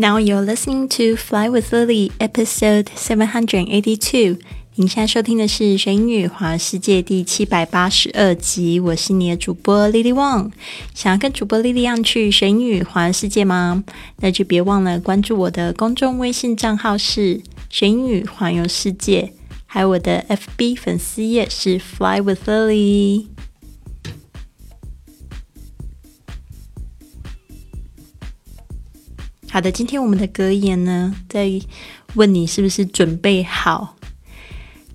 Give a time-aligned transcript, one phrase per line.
[0.00, 4.38] Now you're listening to Fly with Lily, episode seven hundred eighty-two.
[4.76, 8.78] 您现在收听的是《学英语环游世界》第七百八十二集。
[8.78, 10.52] 我是你的主播 Lily Wang。
[10.94, 13.82] 想要跟主播 Lily 一样去学英语环游世界吗？
[14.20, 19.32] 那就别忘了关注我的公众微信账号是“学英语环游世界”，
[19.66, 23.26] 还有我的 FB 粉丝页是 Fly with Lily。
[29.49, 31.47] 好的，今天我们的格言呢，在
[32.15, 33.95] 问你是不是准备好，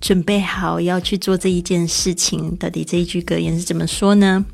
[0.01, 2.55] 准备好要去做这一件事情。
[2.57, 4.45] 到底这一句格言是怎么说呢？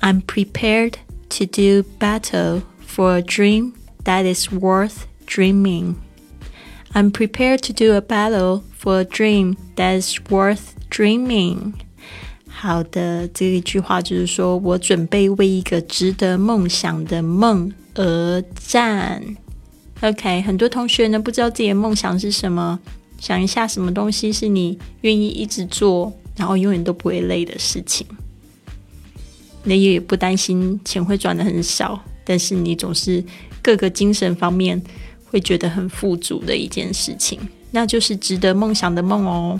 [0.00, 0.92] I'm prepared
[1.30, 3.72] to do battle for a dream
[4.04, 5.94] that is worth dreaming.
[6.92, 11.72] I'm prepared to do a battle for a dream that is worth dreaming.
[12.46, 17.72] 好的，这一句话就是说我准备为一个值得梦想的梦。
[18.01, 19.21] 而战
[19.99, 22.79] ，OK，很多同学呢不知道自己的梦想是什么，
[23.19, 28.07] 想一下什么东西是你愿意一直做，然后永远都不会累的事情。
[29.63, 33.21] 你也不担心钱会赚的很少，但是你总是
[33.61, 34.81] 各个精神方面
[35.25, 37.37] 会觉得很富足的一件事情，
[37.71, 39.59] 那就是值得梦想的梦哦。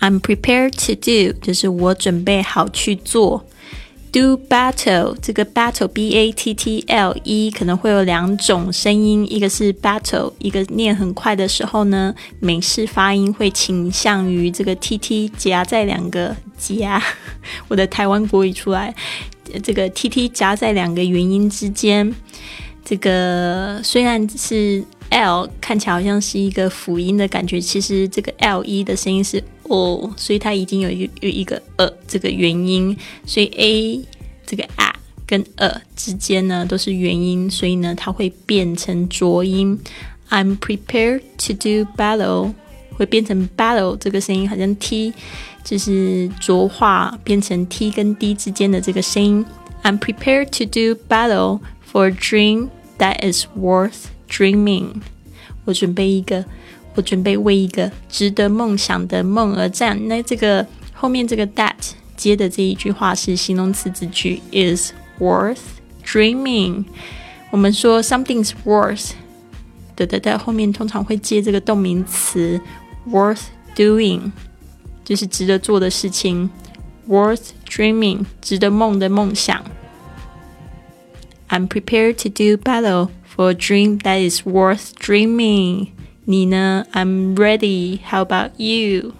[0.00, 3.46] I'm prepared to do，就是我准备好去做。
[4.12, 17.02] Do battle 这个 battle b a t t l e 可能会有两种声音，一个是 battle，一个念很快的时候呢，美式发音会倾向于这个 t t 夹在两个夹，
[17.68, 18.94] 我的台湾国语出来，
[19.62, 22.14] 这个 t t 夹在两个元音之间，
[22.84, 29.42] 这个虽然是 l 看起来好像是一个辅音的感觉，其实这个 l e 的声音是。
[29.72, 34.04] 哦，所以它已经有一有一个呃这个元音，所以 a
[34.44, 34.94] 这个啊
[35.26, 39.80] 跟呃之间呢都是元音，所以呢它会变成浊音。
[40.28, 42.52] I'm prepared to do battle，
[42.98, 45.14] 会变成 battle 这个声音，好像 t
[45.64, 49.46] 就是浊化变成 t 跟 d 之间的这个声音。
[49.82, 51.60] I'm prepared to do battle
[51.90, 52.68] for a dream
[52.98, 55.00] that is worth dreaming。
[55.64, 56.44] 我准备一个。
[56.94, 60.08] 我准备为一个值得梦想的梦而战。
[60.08, 61.74] 那这个后面这个 that
[62.16, 65.58] 接的这一句话是形容词子句，is worth
[66.04, 66.84] dreaming。
[67.50, 69.10] 我们说 something's worth，
[69.94, 72.60] 对对对，后面通常会接这个动名词
[73.10, 73.42] worth
[73.74, 74.30] doing，
[75.04, 76.48] 就是值得做的事情。
[77.08, 79.64] worth dreaming，值得梦的梦想。
[81.48, 85.88] I'm prepared to do battle for a dream that is worth dreaming.
[86.24, 87.98] 你呢？I'm ready.
[88.08, 89.12] How about you？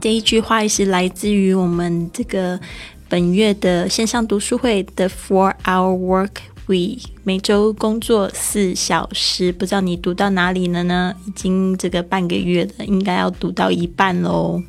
[0.00, 2.60] 这一句话也是来自于我们这个
[3.08, 6.36] 本月的线上读书会的 Four Hour Work
[6.68, 9.50] Week，每周工作四小时。
[9.50, 11.16] 不知道你读到哪里了呢？
[11.26, 14.62] 已经这个半个月了，应该要读到一半喽。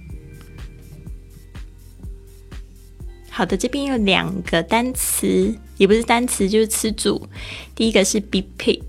[3.30, 7.28] 好的，这边有两个单词，也不是单词，就是词组。
[7.76, 8.82] 第一个是 be paid。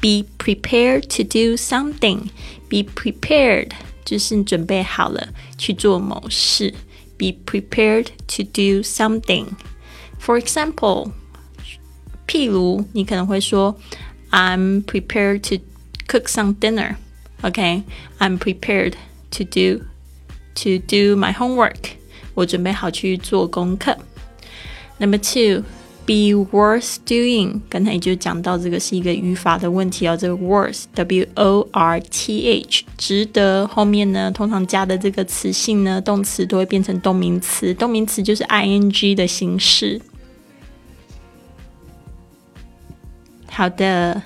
[0.00, 2.28] Be prepared to do something.
[2.68, 3.70] Be prepared
[4.04, 6.74] 就是准备好了去做某事。
[7.16, 9.46] Be prepared to do something.
[10.20, 11.12] For example，
[12.26, 13.78] 譬如你可能会说，
[14.30, 15.64] I'm prepared to
[16.06, 16.96] cook some dinner.
[17.42, 17.84] Okay,
[18.18, 18.94] I'm prepared
[19.30, 19.84] to do
[20.56, 21.96] to do my homework.
[22.34, 23.96] 我准备好去做功课。
[24.98, 25.64] Number two.
[26.03, 30.17] Be worth doing，刚才就讲到这个是一个语法的问题哦。
[30.17, 40.01] 这个 worth，w o r t h，值得后面呢，通常加的这个词性呢，动词都会变成动名词，动名词就是 i n g 的形式。
[43.49, 44.23] 好的，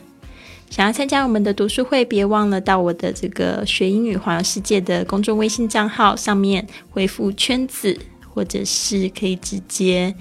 [0.70, 8.00] 想要参加我们的读书会，别忘了到我的这个学英语环游世界的公众微信账号上面回复圈子，
[8.34, 10.16] 或者是可以直接。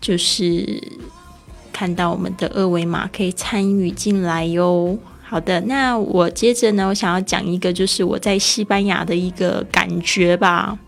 [0.00, 0.82] 就是
[1.72, 4.98] 看到我们的二维码可以参与进来哟。
[5.22, 10.78] 好的，那我接着呢，我想要讲一个，就是我在西班牙的一个感觉吧。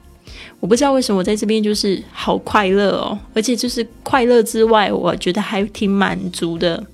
[0.59, 6.85] 我不知道为什么我在这边就是好快乐哦，而且就是快乐之外，我觉得还挺满足的。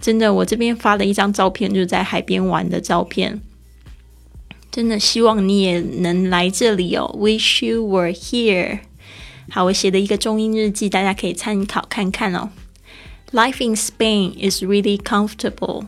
[0.00, 3.40] 真的，我这边发了一张照片，就是在海边玩的照片。
[4.70, 7.14] 真的希望你也能来这里哦。
[7.18, 8.80] Wish you were here.
[9.49, 12.49] 好，我写的一个中英日记，大家可以参考看看哦。
[13.31, 15.85] Life in Spain is really comfortable。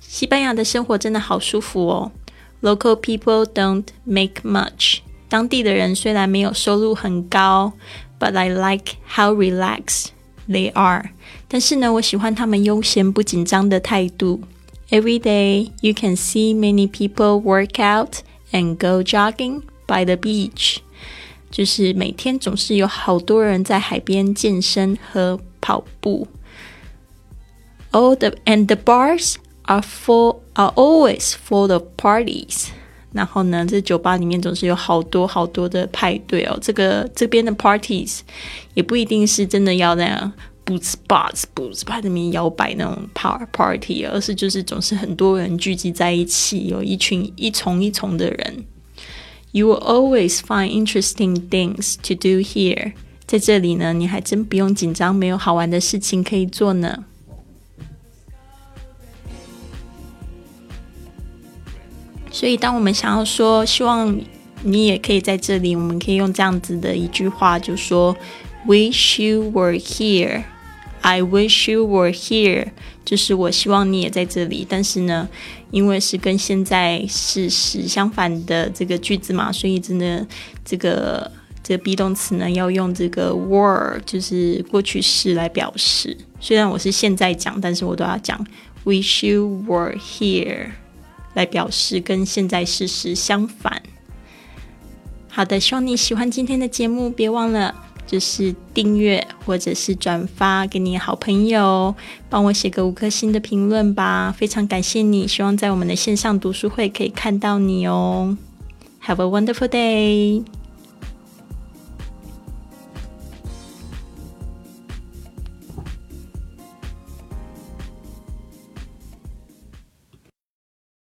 [0.00, 2.12] 西班牙的生活真的好舒服哦。
[2.60, 4.98] Local people don't make much。
[5.28, 7.72] 当地的人虽然没有收入很高，
[8.20, 10.08] but I like how relaxed
[10.48, 11.10] They are，
[11.48, 14.42] 但是呢，我喜欢他们悠闲不紧张的态度。
[14.90, 18.16] Every day you can see many people work out
[18.50, 20.78] and go jogging by the beach，
[21.49, 26.27] 就是每天总是有好多人在海边健身和跑步。
[27.91, 32.67] All the and the bars are full are always full of parties。
[33.13, 36.59] 然后呢，这酒吧里面总是有好多好多的派对哦。
[36.61, 38.19] 这个这边的 parties
[38.73, 40.31] 也不一定是真的要那样
[40.65, 48.65] boots bars boots 在里面摇摆那种 par party，而是就是总是很多人聚集在一起，有一群一丛一丛的人。
[49.52, 52.94] You will always find interesting things to do here。
[53.26, 57.04] 在这里呢，你还真不用紧张，没有好玩的事情可以做呢。
[62.30, 64.18] 所以，当我们想要说希望
[64.62, 68.16] 你也可以在这里，我们可以用这样子的一句话，就说
[68.66, 70.44] “Wish you were here”。
[71.07, 72.67] I wish you were here，
[73.05, 74.67] 就是我希望你也在这里。
[74.67, 75.29] 但是呢，
[75.71, 80.27] 因为是跟现在事实相反的这个句子嘛，所以真的
[80.65, 81.31] 这个
[81.63, 86.17] 这个 be 动词呢要用这个 were，就是过去式来表示。
[86.41, 88.45] 虽然我是现在讲，但是我都要讲
[88.83, 90.71] wish you were here。
[91.35, 93.81] 来表示跟现在事实相反。
[95.29, 97.73] 好的，希望你喜欢今天的节目，别忘了
[98.07, 101.93] 就是订阅或者是转发给你好朋友，
[102.29, 105.27] 帮我写个五颗星的评论吧，非常感谢你。
[105.27, 108.35] 希望在我们的线上读书会可以看到你哦。
[109.05, 110.56] Have a wonderful day.